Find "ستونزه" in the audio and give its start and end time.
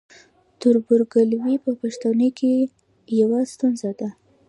3.53-3.91